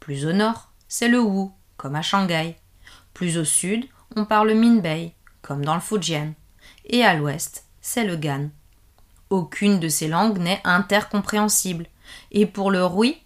Plus 0.00 0.26
au 0.26 0.34
nord, 0.34 0.68
c'est 0.86 1.08
le 1.08 1.18
wu, 1.18 1.48
comme 1.78 1.96
à 1.96 2.02
Shanghai. 2.02 2.56
Plus 3.14 3.38
au 3.38 3.46
sud, 3.46 3.86
on 4.16 4.26
parle 4.26 4.52
minbei, 4.52 5.14
comme 5.40 5.64
dans 5.64 5.74
le 5.74 5.80
Fujian. 5.80 6.34
Et 6.84 7.06
à 7.06 7.14
l'ouest, 7.14 7.64
c'est 7.80 8.04
le 8.04 8.16
gan. 8.16 8.50
Aucune 9.30 9.80
de 9.80 9.88
ces 9.88 10.08
langues 10.08 10.40
n'est 10.40 10.60
intercompréhensible. 10.62 11.86
Et 12.32 12.44
pour 12.44 12.70
le 12.70 12.84
hui, 12.84 13.16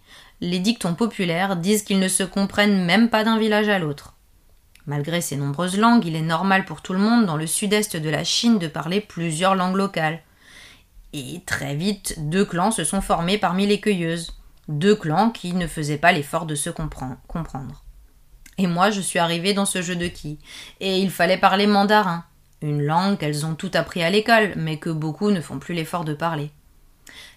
les 0.40 0.58
dictons 0.58 0.94
populaires 0.94 1.56
disent 1.56 1.82
qu'ils 1.82 2.00
ne 2.00 2.08
se 2.08 2.22
comprennent 2.22 2.84
même 2.84 3.08
pas 3.08 3.24
d'un 3.24 3.38
village 3.38 3.68
à 3.68 3.78
l'autre. 3.78 4.14
Malgré 4.86 5.20
ces 5.20 5.36
nombreuses 5.36 5.78
langues, 5.78 6.04
il 6.04 6.16
est 6.16 6.22
normal 6.22 6.64
pour 6.64 6.82
tout 6.82 6.92
le 6.92 6.98
monde 6.98 7.24
dans 7.24 7.36
le 7.36 7.46
sud-est 7.46 7.96
de 7.96 8.10
la 8.10 8.24
Chine 8.24 8.58
de 8.58 8.68
parler 8.68 9.00
plusieurs 9.00 9.54
langues 9.54 9.76
locales. 9.76 10.20
Et 11.14 11.40
très 11.46 11.74
vite, 11.74 12.16
deux 12.18 12.44
clans 12.44 12.70
se 12.70 12.84
sont 12.84 13.00
formés 13.00 13.38
parmi 13.38 13.66
les 13.66 13.80
cueilleuses. 13.80 14.36
Deux 14.68 14.96
clans 14.96 15.30
qui 15.30 15.52
ne 15.54 15.66
faisaient 15.66 15.96
pas 15.96 16.12
l'effort 16.12 16.44
de 16.44 16.54
se 16.54 16.70
comprendre. 16.70 17.84
Et 18.58 18.66
moi, 18.66 18.90
je 18.90 19.00
suis 19.00 19.18
arrivée 19.18 19.54
dans 19.54 19.66
ce 19.66 19.80
jeu 19.80 19.96
de 19.96 20.06
qui 20.06 20.38
Et 20.80 20.98
il 20.98 21.10
fallait 21.10 21.38
parler 21.38 21.66
mandarin, 21.66 22.24
une 22.60 22.82
langue 22.82 23.18
qu'elles 23.18 23.46
ont 23.46 23.54
tout 23.54 23.70
appris 23.74 24.02
à 24.02 24.10
l'école, 24.10 24.52
mais 24.56 24.78
que 24.78 24.90
beaucoup 24.90 25.30
ne 25.30 25.40
font 25.40 25.58
plus 25.58 25.74
l'effort 25.74 26.04
de 26.04 26.14
parler. 26.14 26.50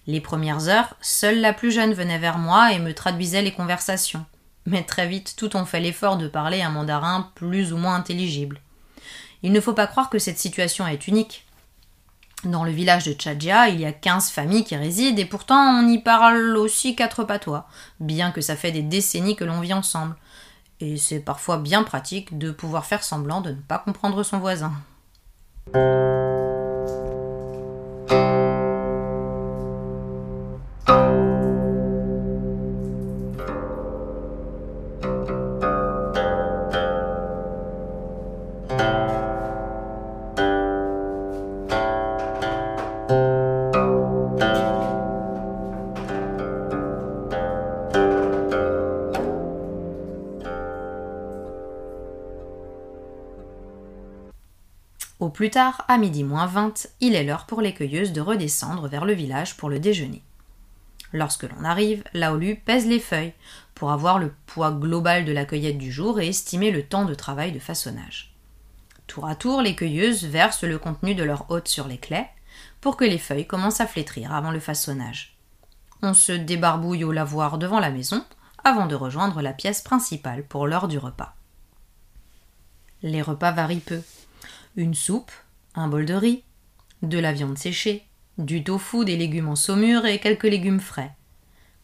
Les 0.08 0.22
premières 0.22 0.70
heures, 0.70 0.96
seule 1.02 1.42
la 1.42 1.52
plus 1.52 1.72
jeune 1.72 1.94
venait 1.94 2.18
vers 2.18 2.38
moi 2.38 2.72
et 2.72 2.80
me 2.80 2.94
traduisait 2.94 3.42
les 3.42 3.54
conversations. 3.54 4.26
Mais 4.66 4.84
très 4.84 5.08
vite, 5.08 5.36
tout 5.38 5.56
ont 5.58 5.66
fait 5.66 5.82
l'effort 5.82 6.18
de 6.18 6.30
parler 6.30 6.62
un 6.62 6.70
mandarin 6.70 7.30
plus 7.36 7.74
ou 7.74 7.78
moins 7.78 7.96
intelligible. 7.96 8.62
Il 9.44 9.52
ne 9.52 9.62
faut 9.62 9.74
pas 9.74 9.88
croire 9.88 10.10
que 10.10 10.20
cette 10.20 10.40
situation 10.40 10.88
est 10.88 11.08
unique. 11.08 11.46
Dans 12.44 12.64
le 12.64 12.72
village 12.72 13.04
de 13.04 13.14
Tchadja, 13.14 13.70
il 13.70 13.82
y 13.82 13.86
a 13.86 13.92
quinze 13.92 14.30
familles 14.30 14.64
qui 14.64 14.76
résident 14.76 15.18
et 15.18 15.26
pourtant 15.26 15.58
on 15.58 15.88
y 15.88 16.00
parle 16.00 16.56
aussi 16.56 16.96
quatre 16.96 17.24
patois, 17.24 17.68
bien 18.00 18.32
que 18.32 18.42
ça 18.42 18.56
fait 18.56 18.72
des 18.72 18.84
décennies 18.84 19.36
que 19.36 19.44
l'on 19.44 19.60
vit 19.60 19.74
ensemble. 19.74 20.16
Et 20.80 20.98
c'est 20.98 21.20
parfois 21.20 21.58
bien 21.58 21.84
pratique 21.84 22.38
de 22.38 22.52
pouvoir 22.52 22.86
faire 22.86 23.04
semblant 23.04 23.42
de 23.42 23.52
ne 23.52 23.62
pas 23.62 23.80
comprendre 23.80 24.24
son 24.24 24.38
voisin. 24.38 24.72
Plus 55.48 55.52
tard, 55.54 55.86
à 55.88 55.98
midi 55.98 56.26
moins 56.26 56.46
vingt, 56.46 56.88
il 57.00 57.16
est 57.16 57.24
l'heure 57.24 57.46
pour 57.46 57.62
les 57.62 57.74
cueilleuses 57.74 58.12
de 58.12 58.20
redescendre 58.20 58.90
vers 58.90 59.06
le 59.06 59.14
village 59.14 59.56
pour 59.56 59.70
le 59.70 59.80
déjeuner. 59.80 60.22
Lorsque 61.14 61.44
l'on 61.44 61.64
arrive, 61.64 62.04
Laolu 62.14 62.58
pèse 62.58 62.86
les 62.86 63.00
feuilles 63.00 63.32
pour 63.74 63.92
avoir 63.92 64.20
le 64.20 64.34
poids 64.46 64.72
global 64.72 65.24
de 65.24 65.32
la 65.32 65.46
cueillette 65.46 65.78
du 65.78 65.90
jour 65.90 66.20
et 66.20 66.28
estimer 66.28 66.70
le 66.70 66.84
temps 66.84 67.06
de 67.06 67.14
travail 67.14 67.54
de 67.54 67.60
façonnage. 67.60 68.36
Tour 69.08 69.26
à 69.26 69.36
tour, 69.36 69.62
les 69.62 69.74
cueilleuses 69.74 70.26
versent 70.26 70.66
le 70.66 70.78
contenu 70.78 71.16
de 71.16 71.24
leur 71.24 71.50
hôte 71.50 71.70
sur 71.70 71.88
les 71.88 71.98
claies 71.98 72.30
pour 72.82 72.98
que 72.98 73.06
les 73.06 73.18
feuilles 73.18 73.48
commencent 73.48 73.80
à 73.80 73.88
flétrir 73.88 74.34
avant 74.34 74.52
le 74.52 74.60
façonnage. 74.60 75.38
On 76.02 76.14
se 76.14 76.34
débarbouille 76.34 77.06
au 77.06 77.14
lavoir 77.14 77.58
devant 77.58 77.80
la 77.80 77.92
maison 77.92 78.22
avant 78.66 78.86
de 78.86 78.96
rejoindre 78.96 79.42
la 79.42 79.54
pièce 79.54 79.82
principale 79.82 80.44
pour 80.44 80.68
l'heure 80.68 80.90
du 80.90 80.98
repas. 80.98 81.36
Les 83.02 83.22
repas 83.22 83.54
varient 83.54 83.80
peu 83.80 84.02
une 84.78 84.94
soupe, 84.94 85.32
un 85.74 85.88
bol 85.88 86.06
de 86.06 86.14
riz, 86.14 86.44
de 87.02 87.18
la 87.18 87.34
viande 87.34 87.58
séchée, 87.58 88.06
du 88.38 88.64
tofu, 88.64 89.06
des 89.06 89.18
légumes 89.18 89.50
en 89.50 89.56
saumure 89.56 90.06
et 90.06 90.20
quelques 90.20 90.44
légumes 90.44 90.80
frais. 90.80 91.16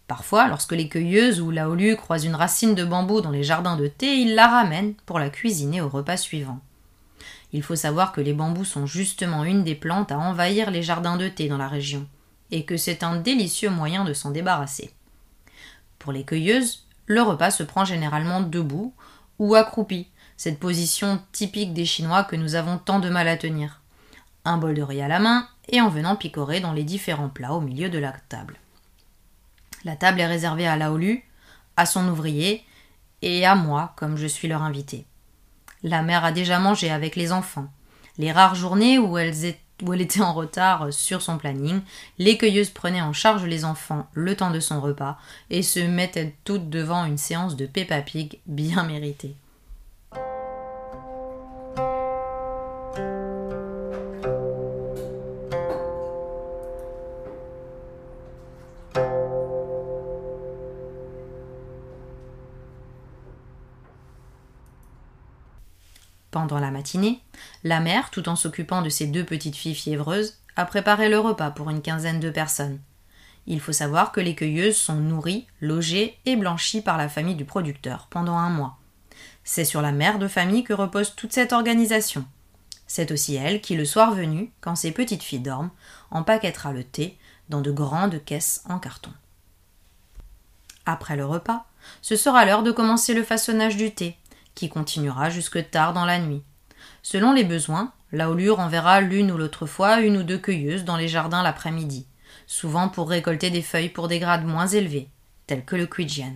Parfois, 0.07 0.47
lorsque 0.47 0.73
les 0.73 0.87
cueilleuses 0.87 1.41
ou 1.41 1.49
la 1.49 1.63
Laolu 1.63 1.95
croisent 1.95 2.27
une 2.27 2.35
racine 2.35 2.75
de 2.75 2.85
bambou 2.85 3.19
dans 3.19 3.31
les 3.31 3.43
jardins 3.43 3.77
de 3.77 3.87
thé, 3.87 4.17
ils 4.17 4.35
la 4.35 4.47
ramènent 4.47 4.93
pour 5.07 5.17
la 5.17 5.31
cuisiner 5.31 5.81
au 5.81 5.89
repas 5.89 6.17
suivant. 6.17 6.59
Il 7.51 7.63
faut 7.63 7.75
savoir 7.75 8.11
que 8.11 8.21
les 8.21 8.33
bambous 8.33 8.65
sont 8.65 8.85
justement 8.85 9.43
une 9.43 9.63
des 9.63 9.75
plantes 9.75 10.11
à 10.11 10.19
envahir 10.19 10.69
les 10.69 10.83
jardins 10.83 11.17
de 11.17 11.29
thé 11.29 11.47
dans 11.47 11.57
la 11.57 11.67
région, 11.67 12.07
et 12.51 12.63
que 12.63 12.77
c'est 12.77 13.01
un 13.01 13.15
délicieux 13.15 13.71
moyen 13.71 14.03
de 14.03 14.13
s'en 14.13 14.29
débarrasser. 14.29 14.91
Pour 15.97 16.11
les 16.11 16.25
cueilleuses, 16.25 16.85
le 17.07 17.23
repas 17.23 17.49
se 17.49 17.63
prend 17.63 17.85
généralement 17.85 18.41
debout 18.41 18.93
ou 19.39 19.55
accroupi, 19.55 20.09
cette 20.37 20.59
position 20.59 21.21
typique 21.31 21.73
des 21.73 21.85
Chinois 21.85 22.23
que 22.23 22.35
nous 22.35 22.55
avons 22.55 22.77
tant 22.77 22.99
de 22.99 23.09
mal 23.09 23.27
à 23.27 23.37
tenir. 23.37 23.81
Un 24.45 24.57
bol 24.57 24.73
de 24.73 24.81
riz 24.81 25.01
à 25.01 25.07
la 25.07 25.19
main 25.19 25.47
et 25.69 25.81
en 25.81 25.89
venant 25.89 26.15
picorer 26.15 26.59
dans 26.59 26.73
les 26.73 26.83
différents 26.83 27.29
plats 27.29 27.53
au 27.53 27.61
milieu 27.61 27.89
de 27.89 27.99
la 27.99 28.13
table. 28.29 28.57
La 29.85 29.95
table 29.95 30.21
est 30.21 30.27
réservée 30.27 30.67
à 30.67 30.75
Laolu, 30.75 31.23
à 31.77 31.85
son 31.85 32.07
ouvrier 32.07 32.65
et 33.21 33.45
à 33.45 33.55
moi, 33.55 33.93
comme 33.95 34.17
je 34.17 34.27
suis 34.27 34.47
leur 34.47 34.63
invité. 34.63 35.05
La 35.83 36.01
mère 36.01 36.23
a 36.23 36.31
déjà 36.31 36.59
mangé 36.59 36.89
avec 36.89 37.15
les 37.15 37.31
enfants. 37.31 37.67
Les 38.17 38.31
rares 38.31 38.55
journées 38.55 38.99
où, 38.99 39.17
elle 39.17 39.33
était 40.01 40.21
en 40.21 40.33
retard 40.33 40.93
sur 40.93 41.21
son 41.21 41.37
planning, 41.37 41.81
les 42.19 42.37
cueilleuses 42.37 42.69
prenaient 42.69 43.01
en 43.01 43.11
charge 43.11 43.43
les 43.43 43.65
enfants 43.65 44.07
le 44.13 44.35
temps 44.35 44.51
de 44.51 44.59
son 44.59 44.79
repas 44.79 45.17
et 45.49 45.63
se 45.63 45.79
mettaient 45.79 46.35
toutes 46.43 46.69
devant 46.69 47.05
une 47.05 47.17
séance 47.17 47.57
de 47.57 47.65
Peppa 47.65 48.01
Pig 48.01 48.39
bien 48.45 48.83
méritée. 48.83 49.35
Pendant 66.33 66.59
la 66.59 66.71
matinée, 66.71 67.21
la 67.63 67.79
mère, 67.79 68.09
tout 68.09 68.27
en 68.27 68.35
s'occupant 68.35 68.81
de 68.81 68.89
ses 68.89 69.05
deux 69.05 69.23
petites 69.23 69.55
filles 69.55 69.75
fiévreuses, 69.75 70.39
a 70.55 70.65
préparé 70.65 71.07
le 71.07 71.19
repas 71.19 71.51
pour 71.51 71.69
une 71.69 71.83
quinzaine 71.83 72.19
de 72.19 72.31
personnes. 72.31 72.79
Il 73.45 73.59
faut 73.59 73.71
savoir 73.71 74.11
que 74.11 74.19
les 74.19 74.33
cueilleuses 74.33 74.75
sont 74.75 74.95
nourries, 74.95 75.45
logées 75.61 76.17
et 76.25 76.35
blanchies 76.35 76.81
par 76.81 76.97
la 76.97 77.07
famille 77.07 77.35
du 77.35 77.45
producteur 77.45 78.07
pendant 78.09 78.35
un 78.35 78.49
mois. 78.49 78.79
C'est 79.43 79.63
sur 79.63 79.83
la 79.83 79.91
mère 79.91 80.17
de 80.17 80.27
famille 80.27 80.63
que 80.63 80.73
repose 80.73 81.13
toute 81.15 81.33
cette 81.33 81.53
organisation. 81.53 82.25
C'est 82.87 83.11
aussi 83.11 83.35
elle 83.35 83.61
qui, 83.61 83.75
le 83.75 83.85
soir 83.85 84.15
venu, 84.15 84.51
quand 84.59 84.75
ses 84.75 84.91
petites 84.91 85.21
filles 85.21 85.37
dorment, 85.37 85.69
empaquettera 86.09 86.73
le 86.73 86.83
thé 86.83 87.15
dans 87.49 87.61
de 87.61 87.71
grandes 87.71 88.25
caisses 88.25 88.63
en 88.67 88.79
carton. 88.79 89.13
Après 90.87 91.15
le 91.15 91.27
repas, 91.27 91.67
ce 92.01 92.15
sera 92.15 92.43
l'heure 92.43 92.63
de 92.63 92.71
commencer 92.71 93.13
le 93.13 93.23
façonnage 93.23 93.77
du 93.77 93.93
thé, 93.93 94.17
qui 94.55 94.69
continuera 94.69 95.29
jusque 95.29 95.69
tard 95.69 95.93
dans 95.93 96.05
la 96.05 96.19
nuit. 96.19 96.43
Selon 97.01 97.33
les 97.33 97.43
besoins, 97.43 97.93
la 98.11 98.29
Houlure 98.29 98.59
enverra 98.59 99.01
l'une 99.01 99.31
ou 99.31 99.37
l'autre 99.37 99.65
fois 99.65 100.01
une 100.01 100.17
ou 100.17 100.23
deux 100.23 100.37
cueilleuses 100.37 100.85
dans 100.85 100.97
les 100.97 101.07
jardins 101.07 101.43
l'après-midi, 101.43 102.07
souvent 102.47 102.89
pour 102.89 103.09
récolter 103.09 103.49
des 103.49 103.61
feuilles 103.61 103.89
pour 103.89 104.07
des 104.07 104.19
grades 104.19 104.45
moins 104.45 104.67
élevés, 104.67 105.09
tels 105.47 105.65
que 105.65 105.75
le 105.75 105.87
Quidjian. 105.87 106.35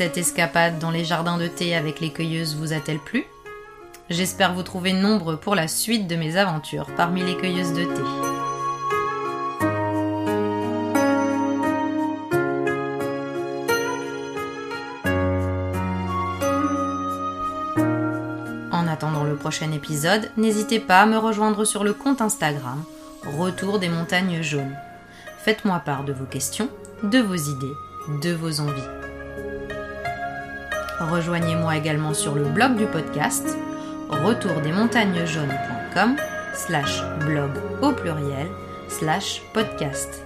Cette 0.00 0.16
escapade 0.16 0.78
dans 0.78 0.90
les 0.90 1.04
jardins 1.04 1.36
de 1.36 1.46
thé 1.46 1.74
avec 1.74 2.00
les 2.00 2.10
cueilleuses 2.10 2.56
vous 2.56 2.72
a-t-elle 2.72 3.00
plu? 3.00 3.26
J'espère 4.08 4.54
vous 4.54 4.62
trouver 4.62 4.94
nombreux 4.94 5.36
pour 5.36 5.54
la 5.54 5.68
suite 5.68 6.06
de 6.06 6.16
mes 6.16 6.38
aventures 6.38 6.86
parmi 6.96 7.22
les 7.22 7.36
cueilleuses 7.36 7.74
de 7.74 7.84
thé. 7.84 8.00
En 18.72 18.88
attendant 18.88 19.24
le 19.24 19.36
prochain 19.36 19.70
épisode, 19.70 20.30
n'hésitez 20.38 20.80
pas 20.80 21.02
à 21.02 21.06
me 21.06 21.18
rejoindre 21.18 21.66
sur 21.66 21.84
le 21.84 21.92
compte 21.92 22.22
Instagram 22.22 22.82
Retour 23.38 23.78
des 23.78 23.90
montagnes 23.90 24.40
jaunes. 24.40 24.78
Faites-moi 25.44 25.78
part 25.80 26.04
de 26.04 26.14
vos 26.14 26.24
questions, 26.24 26.70
de 27.02 27.18
vos 27.18 27.34
idées, 27.34 28.22
de 28.22 28.32
vos 28.32 28.60
envies. 28.60 29.09
Rejoignez-moi 31.00 31.76
également 31.76 32.14
sur 32.14 32.34
le 32.34 32.44
blog 32.44 32.76
du 32.76 32.86
podcast 32.86 33.56
retourdesmontagnesjaunes.com 34.10 36.16
slash 36.54 37.02
blog 37.20 37.52
au 37.80 37.92
pluriel 37.92 38.48
slash 38.88 39.42
podcast. 39.54 40.24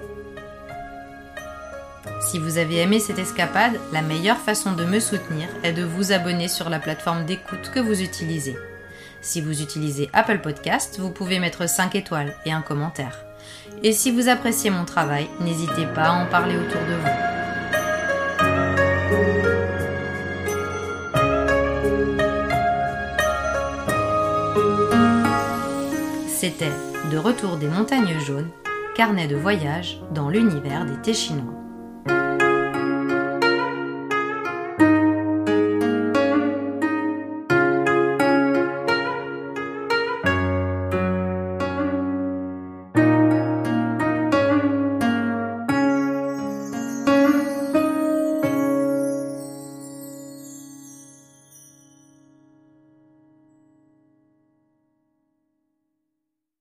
Si 2.21 2.39
vous 2.39 2.59
avez 2.59 2.79
aimé 2.79 2.99
cette 2.99 3.19
escapade, 3.19 3.79
la 3.93 4.03
meilleure 4.03 4.39
façon 4.39 4.73
de 4.73 4.85
me 4.85 4.99
soutenir 4.99 5.49
est 5.63 5.73
de 5.73 5.85
vous 5.85 6.13
abonner 6.13 6.49
sur 6.49 6.71
la 6.71 6.79
plateforme 6.79 7.25
d'écoute 7.25 7.71
que 7.73 7.81
vous 7.81 8.03
utilisez. 8.03 8.57
Si 9.21 9.41
vous 9.41 9.63
utilisez 9.63 10.11
Apple 10.13 10.41
Podcast, 10.41 10.99
vous 10.99 11.11
pouvez 11.11 11.39
mettre 11.39 11.69
5 11.69 11.95
étoiles 11.95 12.35
et 12.47 12.53
un 12.53 12.63
commentaire. 12.63 13.25
Et 13.83 13.93
si 13.93 14.11
vous 14.11 14.29
appréciez 14.29 14.71
mon 14.71 14.85
travail, 14.85 15.29
n'hésitez 15.41 15.87
pas 15.95 16.09
à 16.09 16.13
en 16.13 16.27
parler 16.27 16.57
autour 16.57 16.81
de 16.81 16.95
vous. 16.95 17.34
C'était 26.45 26.67
De 27.11 27.17
retour 27.17 27.57
des 27.57 27.69
montagnes 27.69 28.21
jaunes, 28.21 28.51
carnet 28.95 29.27
de 29.27 29.35
voyage 29.35 29.99
dans 30.15 30.29
l'univers 30.29 30.85
des 30.85 31.01
thés 31.01 31.15
chinois. 31.15 31.64